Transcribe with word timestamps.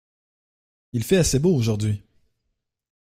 Il 0.93 1.03
fait 1.03 1.17
assez 1.17 1.37
beau 1.37 1.53
aujourd'hui. 1.55 2.01